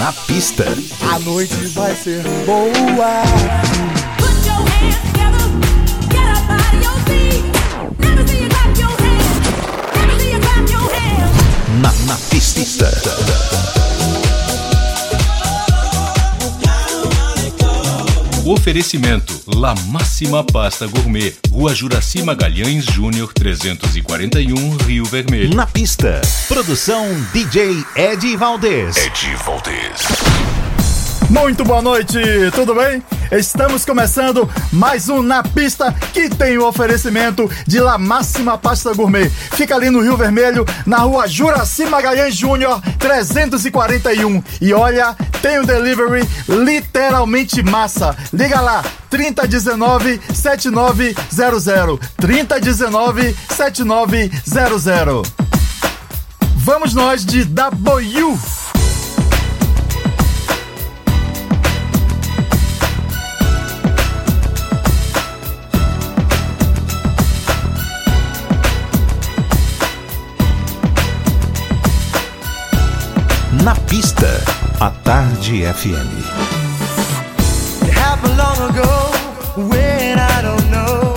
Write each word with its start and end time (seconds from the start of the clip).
Na 0.00 0.14
pista. 0.14 0.64
A 1.12 1.18
noite 1.18 1.66
vai 1.66 1.94
ser 1.94 2.22
boa. 2.46 3.99
Oferecimento 18.50 19.32
La 19.46 19.76
Máxima 19.86 20.42
Pasta 20.42 20.84
Gourmet, 20.88 21.36
Rua 21.52 21.72
Juraci 21.72 22.20
Magalhães 22.24 22.84
Júnior 22.84 23.32
341, 23.32 24.76
Rio 24.78 25.04
Vermelho. 25.04 25.54
Na 25.54 25.68
pista. 25.68 26.20
Produção 26.48 27.06
DJ 27.32 27.84
Ed 27.94 28.36
Valdez. 28.36 28.96
Ed 28.96 29.36
Valdez. 29.46 30.29
Muito 31.30 31.64
boa 31.64 31.80
noite, 31.80 32.18
tudo 32.56 32.74
bem? 32.74 33.00
Estamos 33.30 33.84
começando 33.84 34.50
mais 34.72 35.08
um 35.08 35.22
Na 35.22 35.44
Pista 35.44 35.94
que 36.12 36.28
tem 36.28 36.58
o 36.58 36.66
oferecimento 36.66 37.48
de 37.68 37.78
La 37.78 37.96
Máxima 37.96 38.58
Pasta 38.58 38.92
Gourmet. 38.92 39.30
Fica 39.30 39.76
ali 39.76 39.90
no 39.90 40.00
Rio 40.00 40.16
Vermelho, 40.16 40.66
na 40.84 40.98
rua 40.98 41.28
Juraci 41.28 41.86
Magalhães 41.86 42.34
Júnior 42.34 42.82
341. 42.98 44.42
E 44.60 44.74
olha, 44.74 45.14
tem 45.40 45.60
um 45.60 45.64
delivery 45.64 46.28
literalmente 46.48 47.62
massa. 47.62 48.16
Liga 48.32 48.60
lá, 48.60 48.84
3019 49.08 50.20
7900. 50.34 52.08
3019 52.16 53.36
7900. 53.56 55.32
Vamos 56.56 56.92
nós 56.92 57.24
de 57.24 57.44
W. 57.44 58.36
Na 73.70 73.76
pista. 73.86 74.26
A 74.80 74.90
Tarde 75.04 75.62
FM. 75.80 76.10
It 77.86 77.92
happened 77.94 78.36
long 78.36 78.58
ago 78.68 78.90
when 79.70 80.18
I 80.18 80.42
don't 80.42 80.66
know. 80.74 81.14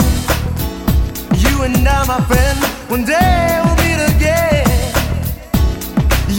You 1.44 1.64
and 1.64 1.88
I, 1.88 2.06
my 2.06 2.22
friend, 2.30 2.60
one 2.94 3.06
day 3.06 3.60
we'll 3.64 3.78
meet 3.82 4.02
again. 4.14 4.68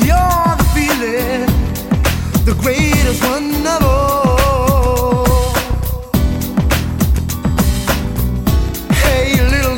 You're 0.06 0.54
the 0.60 0.66
feeling, 0.76 1.46
the 2.48 2.54
greatest 2.62 3.20
one 3.32 3.66
of 3.74 3.82
all. 3.82 5.26
Hey, 9.02 9.42
little 9.50 9.74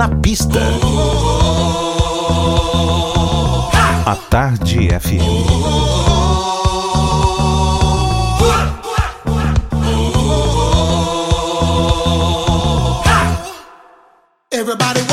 Na 0.00 0.08
pista. 0.08 0.58
A 4.06 4.16
Tarde 4.30 4.88
FM. 4.98 5.20
Everybody 14.50 15.09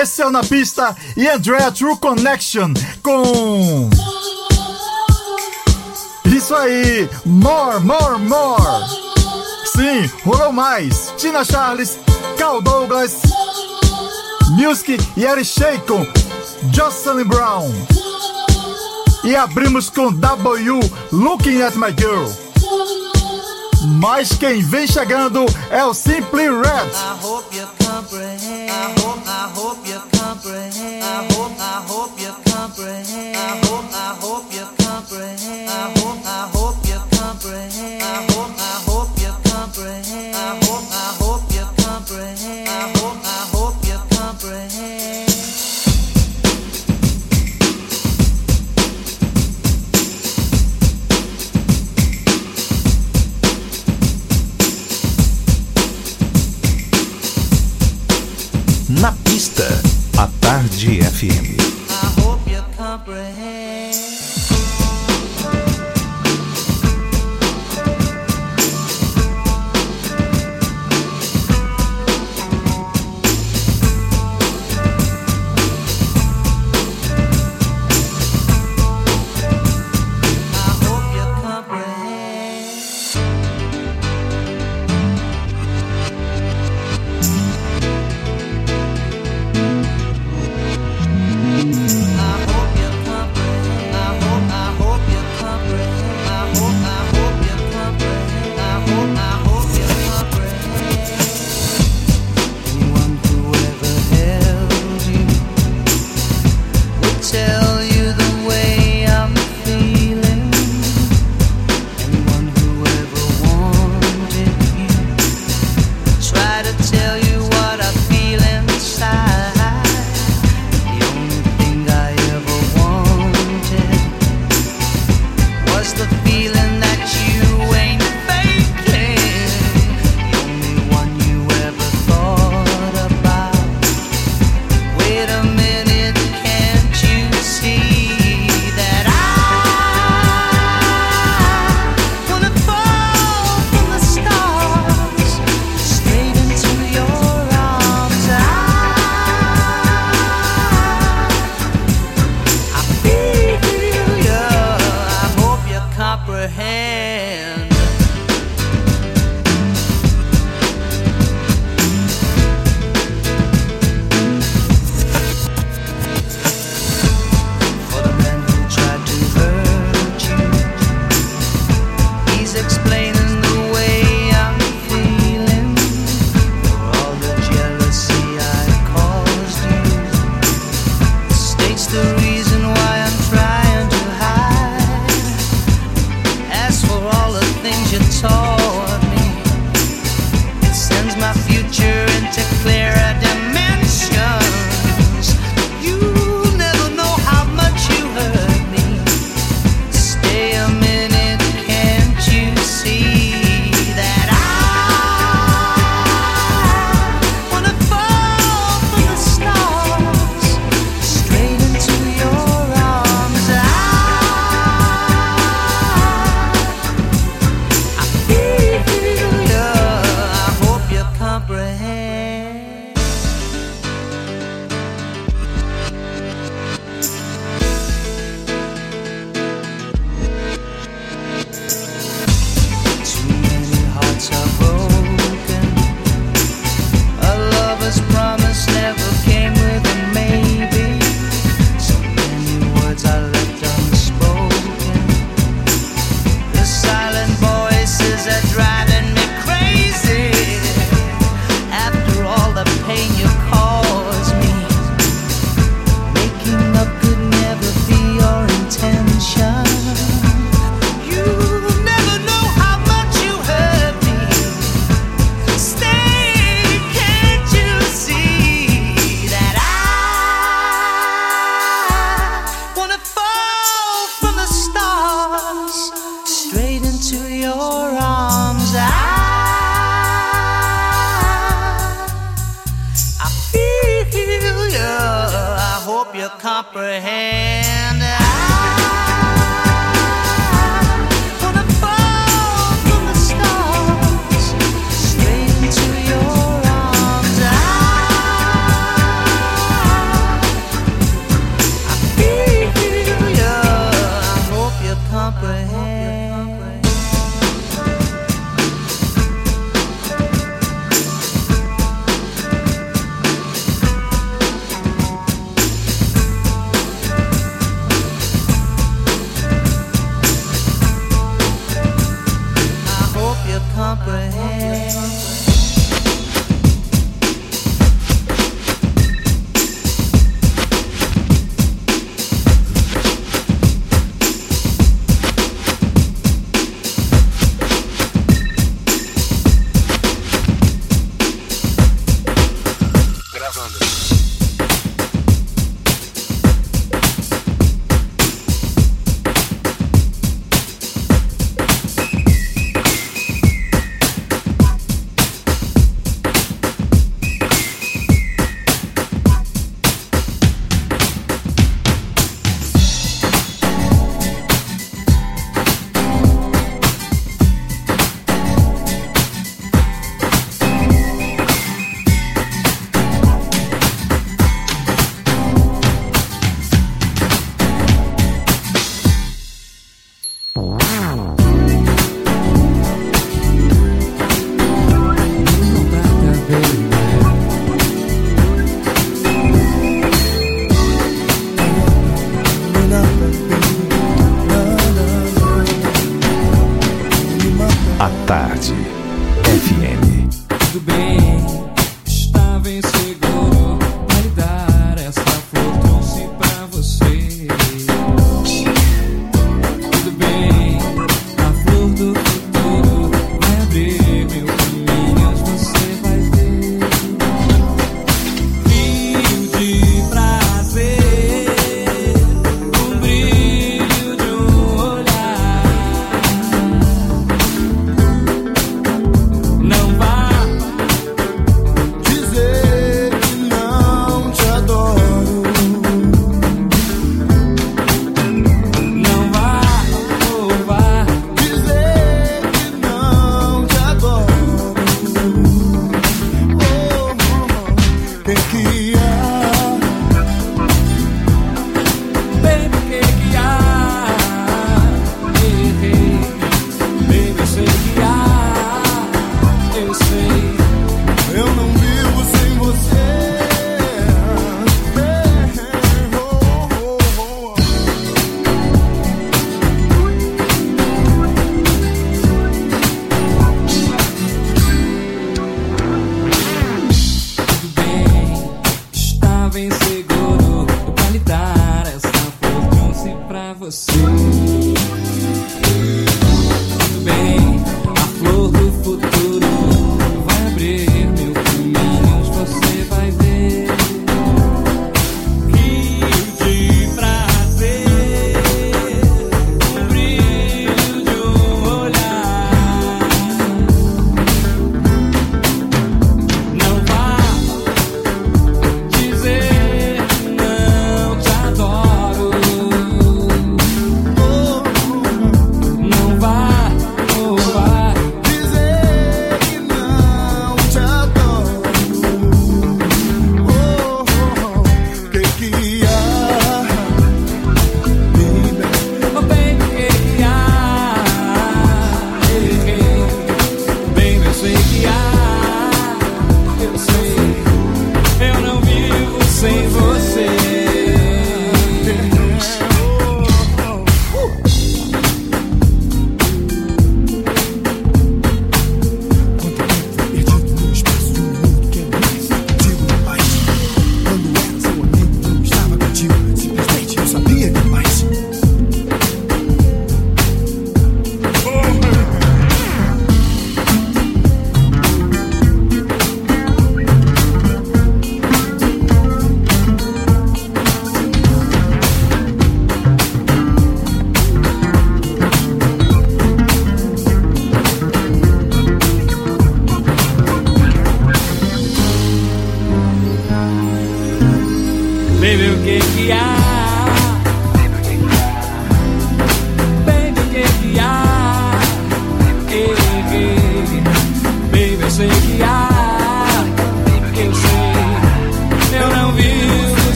Esse 0.00 0.22
é 0.22 0.26
o 0.26 0.30
Na 0.30 0.42
Pista 0.42 0.96
e 1.14 1.28
Andrea 1.28 1.70
True 1.70 1.94
Connection 1.94 2.72
com. 3.02 3.90
Isso 6.24 6.54
aí! 6.54 7.06
More, 7.26 7.80
more, 7.80 8.18
more! 8.18 8.62
Sim, 9.66 10.10
rolou 10.24 10.54
mais! 10.54 11.12
Tina 11.18 11.44
Charles, 11.44 11.98
Cal 12.38 12.62
Douglas, 12.62 13.20
Music 14.52 14.98
e 15.18 15.24
Eric 15.26 15.44
Shea 15.44 15.78
com 15.80 16.06
Jocelyn 16.72 17.24
Brown. 17.24 17.70
E 19.22 19.36
abrimos 19.36 19.90
com 19.90 20.10
W 20.14 20.80
Looking 21.12 21.60
at 21.60 21.74
My 21.76 21.94
Girl. 21.94 22.99
Mas 23.82 24.32
quem 24.32 24.62
vem 24.62 24.86
chegando 24.86 25.46
é 25.70 25.84
o 25.84 25.94
Simply 25.94 26.48
Red. 26.48 26.90
I 26.92 27.16
hope 27.22 27.56
you. 27.56 27.62
I 27.62 28.94
hope, 29.00 29.22
I 29.26 29.50
hope 29.54 29.88
you. 29.88 29.96
I 29.96 31.26
hope, 31.32 31.52
I 31.58 31.82
hope 31.86 32.20
you. 32.20 33.09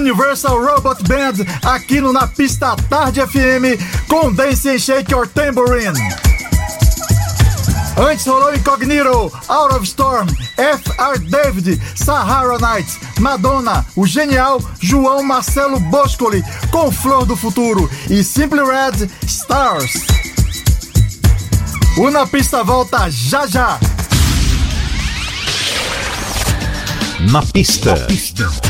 Universal 0.00 0.58
Robot 0.64 1.02
Band 1.04 1.44
aqui 1.62 2.00
no 2.00 2.10
Na 2.10 2.26
Pista 2.26 2.74
Tarde 2.88 3.20
FM 3.20 3.78
com 4.08 4.32
Dance 4.32 4.66
and 4.66 4.78
Shake 4.78 5.12
Your 5.12 5.28
Tambourine. 5.28 5.92
Antes 7.98 8.26
rolou 8.26 8.54
Incognito, 8.54 9.30
Out 9.46 9.74
of 9.74 9.84
Storm, 9.84 10.26
F.R. 10.56 11.18
David, 11.18 11.78
Sahara 11.94 12.58
Nights, 12.58 12.98
Madonna, 13.18 13.84
o 13.94 14.06
genial 14.06 14.58
João 14.80 15.22
Marcelo 15.22 15.78
Boscoli 15.78 16.42
com 16.70 16.90
Flor 16.90 17.26
do 17.26 17.36
Futuro 17.36 17.90
e 18.08 18.24
Simply 18.24 18.60
Red 18.60 19.06
Stars. 19.26 19.92
O 21.98 22.10
Na 22.10 22.26
Pista 22.26 22.64
volta 22.64 23.10
já 23.10 23.46
já. 23.46 23.78
Na 27.30 27.42
pista. 27.42 27.94
Na 27.94 28.06
pista. 28.06 28.69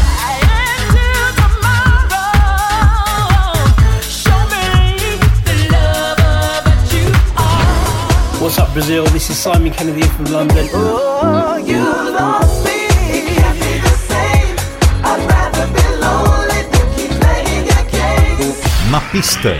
Up, 8.61 8.73
Brazil? 8.73 9.05
This 9.07 9.29
is 9.29 9.37
Simon 9.37 9.71
Kennedy 9.71 10.03
from 10.03 10.25
London. 10.25 10.67
Oh, 10.73 11.57
you 11.57 11.81
lost 12.13 12.63
me. 12.65 12.87
Can't 13.33 13.57
be 13.57 13.73
the 13.81 13.95
same. 14.09 14.55
I'd 15.01 15.21
rather 15.25 15.65
be 15.73 15.85
lonely 15.97 16.61
than 16.69 16.85
keep 16.95 17.11
playing 17.21 17.65
your 17.65 17.85
game. 17.89 18.91
Na 18.91 18.99
pista. 19.11 19.53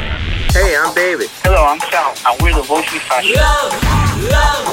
Hey, 0.54 0.78
I'm 0.78 0.94
David. 0.94 1.30
Hello, 1.44 1.66
I'm 1.66 1.80
Sal, 1.90 2.14
and 2.28 2.42
we're 2.42 2.54
the 2.54 2.62
Vocally 2.62 3.00
Fashion. 3.00 3.36
Love, 3.36 3.74
love, 4.30 4.66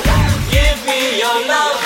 give 0.53 0.79
me 0.85 1.19
your 1.19 1.39
love. 1.49 1.77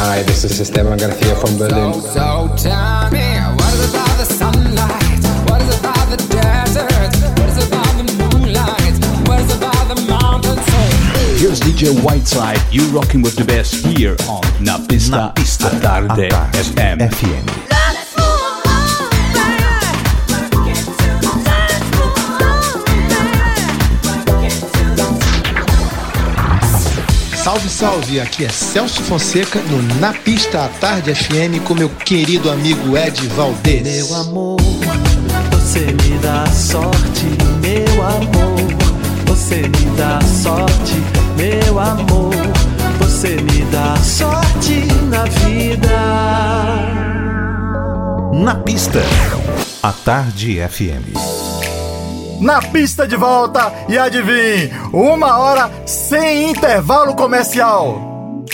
Hi, 0.00 0.22
this 0.22 0.44
is 0.44 0.60
Esteban 0.60 0.98
Garcia 0.98 1.36
from 1.36 1.58
Berlin. 1.58 1.92
So 2.00 2.48
tell 2.56 3.10
Whiteside, 12.02 12.60
you 12.70 12.82
rocking 12.88 13.22
with 13.22 13.36
the 13.36 13.44
best 13.44 13.86
here 13.86 14.16
on 14.28 14.42
Napista, 14.60 15.34
Pista, 15.34 15.68
a 15.68 15.80
Tarde 15.80 16.28
FM. 16.28 17.77
Salve, 27.48 27.70
salve! 27.70 28.20
Aqui 28.20 28.44
é 28.44 28.50
Celso 28.50 29.02
Fonseca 29.04 29.58
no 29.58 29.82
Na 29.98 30.12
Pista 30.12 30.66
à 30.66 30.68
Tarde 30.68 31.14
FM 31.14 31.64
com 31.64 31.72
meu 31.72 31.88
querido 31.88 32.50
amigo 32.50 32.94
Ed 32.94 33.26
Valdez. 33.28 33.82
Meu 33.84 34.16
amor, 34.16 34.60
você 35.52 35.86
me 35.86 36.18
dá 36.20 36.44
sorte, 36.48 37.24
meu 37.62 38.02
amor. 38.06 39.24
Você 39.28 39.62
me 39.62 39.96
dá 39.96 40.20
sorte, 40.20 40.92
meu 41.38 41.78
amor. 41.78 42.34
Você 42.98 43.36
me 43.36 43.62
dá 43.72 43.96
sorte 43.96 44.84
na 45.08 45.24
vida. 45.24 45.88
Na 48.44 48.56
pista, 48.56 49.00
a 49.82 49.90
Tarde 49.90 50.60
FM. 50.68 51.57
Na 52.40 52.62
pista 52.62 53.06
de 53.06 53.16
volta 53.16 53.72
e 53.88 53.98
adivinhe, 53.98 54.72
uma 54.92 55.38
hora 55.38 55.70
sem 55.84 56.50
intervalo 56.50 57.14
comercial. 57.16 58.44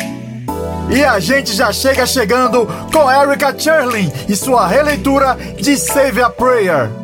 E 0.91 1.05
a 1.05 1.19
gente 1.19 1.55
já 1.55 1.73
chega 1.73 2.07
chegando 2.07 2.67
com 2.93 3.11
Erica 3.11 3.55
Cherlin 3.59 4.11
e 4.29 4.35
sua 4.35 4.67
releitura 4.67 5.37
de 5.61 5.77
Save 5.77 6.23
a 6.23 6.31
Prayer. 6.31 7.04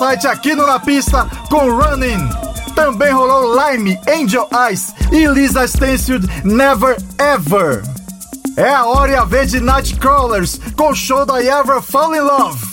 site 0.00 0.26
aqui 0.26 0.54
no 0.54 0.66
Na 0.66 0.80
Pista 0.80 1.28
com 1.50 1.70
Running. 1.70 2.26
Também 2.74 3.12
rolou 3.12 3.54
Lime, 3.54 4.00
Angel 4.08 4.48
Eyes 4.50 4.94
e 5.12 5.26
Lisa 5.26 5.66
Stansfield 5.66 6.26
Never 6.42 6.96
Ever. 7.18 7.82
É 8.56 8.72
a 8.72 8.86
hora 8.86 9.12
e 9.12 9.14
a 9.14 9.24
vez 9.24 9.50
de 9.50 9.60
Nightcrawlers 9.60 10.58
com 10.74 10.92
o 10.92 10.94
show 10.94 11.26
da 11.26 11.44
Ever 11.44 11.82
Fall 11.82 12.14
in 12.14 12.20
Love. 12.20 12.69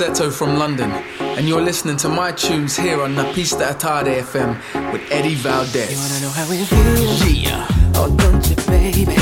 From 0.00 0.58
London, 0.58 0.90
and 1.20 1.46
you're 1.46 1.60
listening 1.60 1.98
to 1.98 2.08
my 2.08 2.32
tunes 2.32 2.74
here 2.74 3.02
on 3.02 3.14
Napista 3.14 3.74
Atade 3.74 4.22
FM 4.22 4.56
with 4.94 5.02
Eddie 5.12 5.34
Valdez. 5.34 5.90
You 5.92 5.98
wanna 5.98 6.20
know 6.20 6.30
how 6.30 6.50
it 6.50 6.64
feels? 6.64 7.30
Yeah. 7.30 7.66
Oh, 7.96 8.08
don't 8.16 8.48
you, 8.48 8.56
baby? 8.66 9.14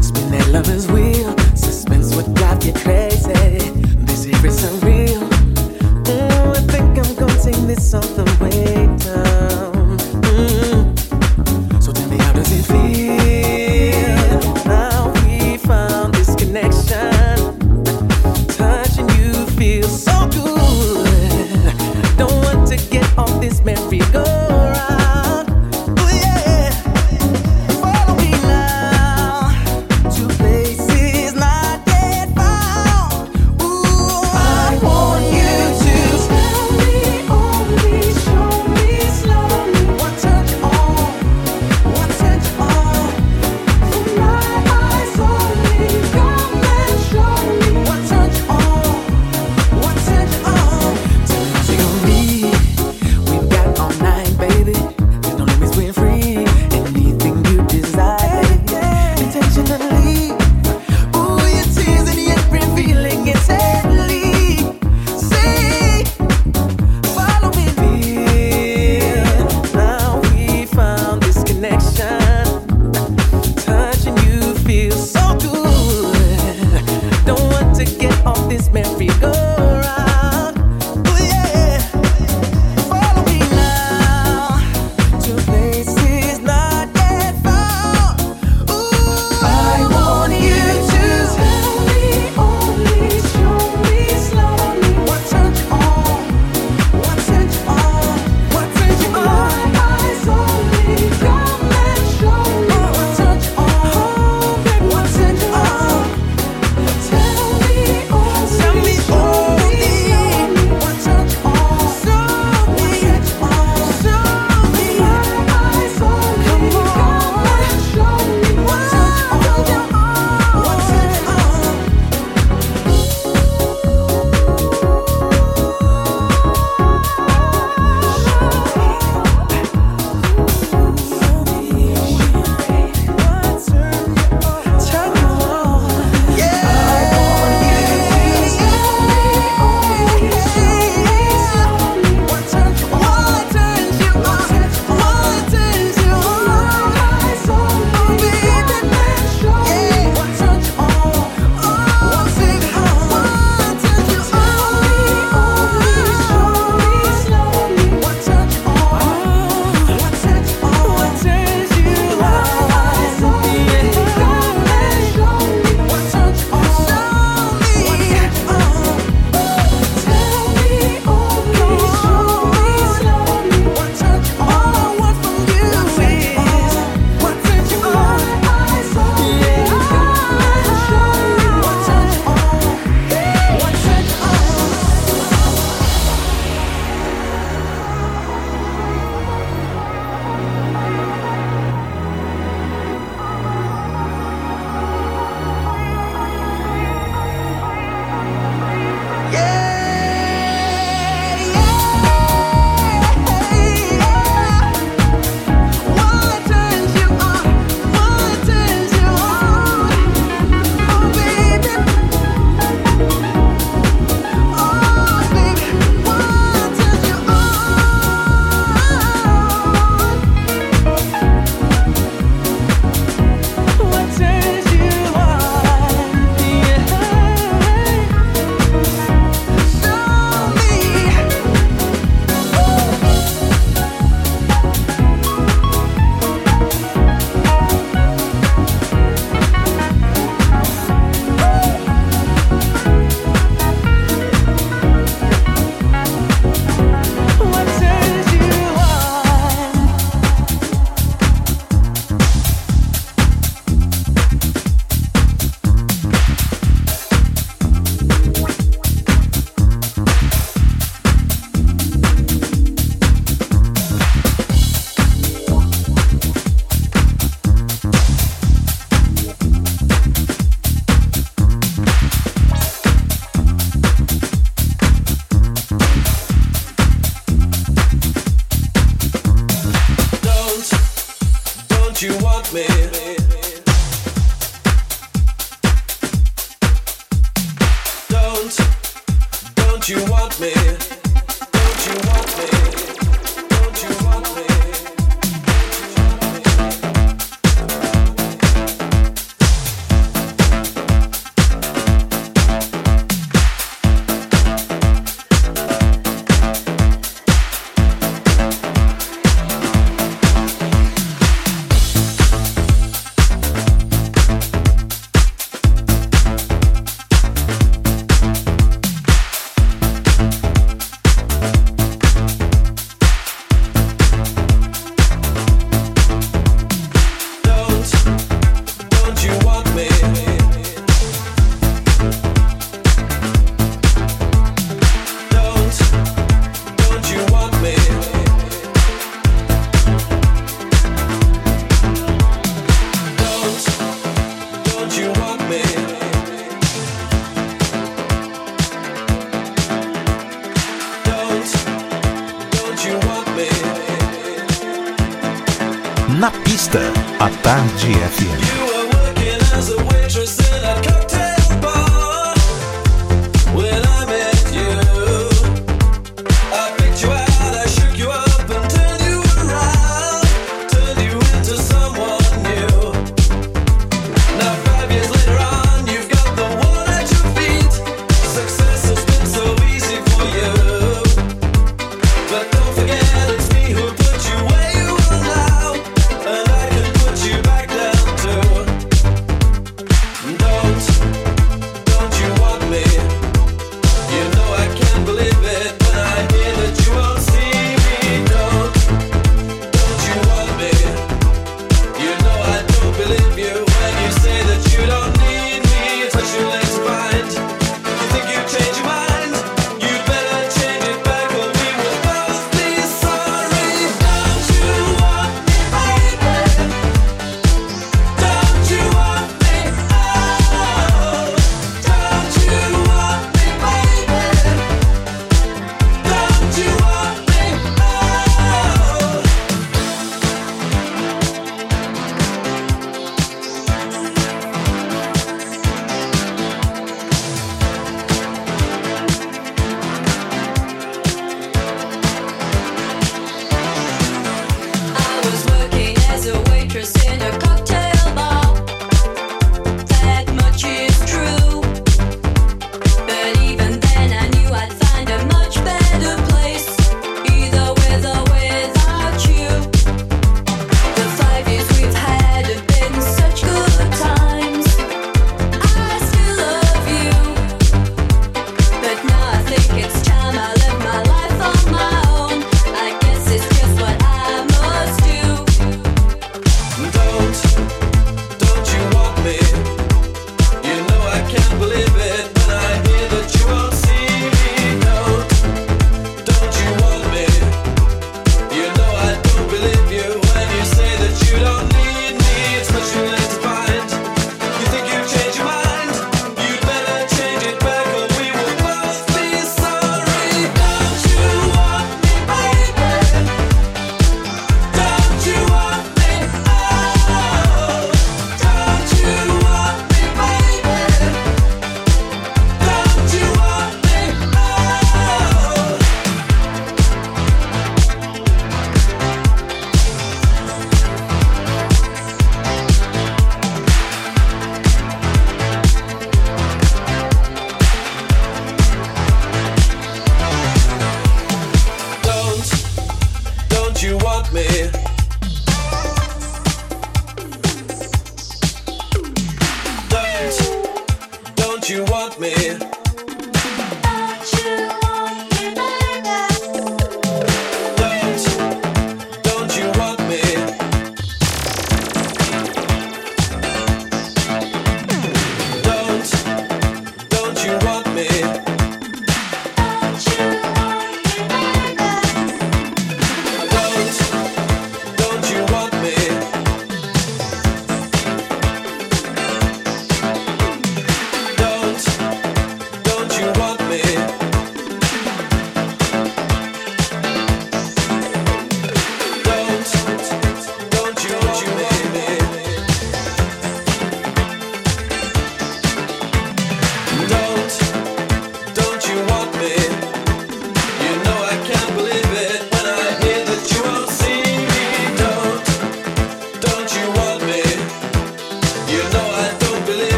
Spin 0.00 0.30
that 0.30 0.48
lover's 0.50 0.86
wheel. 0.90 1.36
Suspense 1.54 2.16
would 2.16 2.32
drive 2.34 2.64
you 2.64 2.72
crazy. 2.72 3.70
This 4.06 4.24
here 4.24 4.46
is 4.46 4.64
unreal. 4.64 5.22
I 6.06 6.60
think 6.72 6.98
I'm 6.98 7.14
gonna 7.16 7.38
sing 7.38 7.66
this 7.66 7.92
all 7.92 8.00
the 8.00 8.24
way 8.40 8.86
down. 8.96 9.23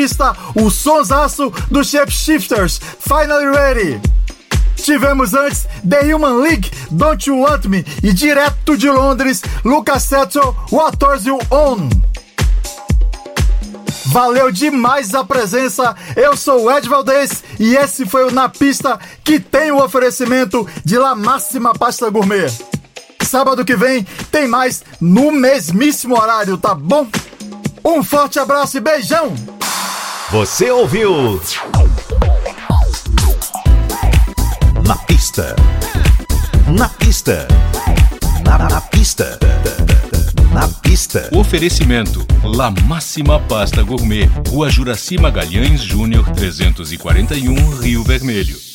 Pista, 0.00 0.34
o 0.54 0.70
sonsaço 0.70 1.52
do 1.70 1.84
Shapeshifters, 1.84 2.80
Finally 3.00 3.50
Ready. 3.50 4.00
Tivemos 4.74 5.34
antes 5.34 5.68
The 5.86 6.14
Human 6.14 6.40
League, 6.40 6.70
Don't 6.90 7.28
You 7.28 7.40
Want 7.40 7.66
Me 7.66 7.84
e 8.02 8.10
direto 8.10 8.78
de 8.78 8.88
Londres, 8.88 9.42
Lucas 9.62 10.04
Setzel, 10.04 10.56
What 10.72 10.96
You 11.26 11.38
On. 11.50 11.90
Valeu 14.06 14.50
demais 14.50 15.14
a 15.14 15.22
presença. 15.22 15.94
Eu 16.16 16.34
sou 16.34 16.64
o 16.64 16.70
Ed 16.70 16.88
Valdez 16.88 17.44
e 17.58 17.76
esse 17.76 18.06
foi 18.06 18.26
o 18.26 18.32
Na 18.32 18.48
Pista 18.48 18.98
que 19.22 19.38
tem 19.38 19.70
o 19.70 19.84
oferecimento 19.84 20.66
de 20.82 20.96
La 20.96 21.14
Máxima 21.14 21.74
Pasta 21.74 22.08
Gourmet. 22.08 22.50
Sábado 23.20 23.66
que 23.66 23.76
vem 23.76 24.06
tem 24.32 24.48
mais 24.48 24.82
no 24.98 25.30
mesmíssimo 25.30 26.18
horário, 26.18 26.56
tá 26.56 26.74
bom? 26.74 27.06
Um 27.84 28.02
forte 28.02 28.38
abraço 28.38 28.78
e 28.78 28.80
beijão! 28.80 29.49
Você 30.30 30.70
ouviu? 30.70 31.40
Na 34.86 34.94
pista. 34.98 35.56
Na 36.68 36.88
pista. 36.88 37.48
Na, 38.44 38.56
na 38.56 38.80
pista. 38.80 39.40
Na 40.52 40.68
pista. 40.68 41.28
Oferecimento 41.32 42.24
La 42.44 42.70
Máxima 42.70 43.40
Pasta 43.40 43.82
Gourmet, 43.82 44.30
Rua 44.48 44.70
Juraci 44.70 45.18
Magalhães 45.18 45.82
Júnior 45.82 46.30
341, 46.30 47.80
Rio 47.80 48.04
Vermelho. 48.04 48.69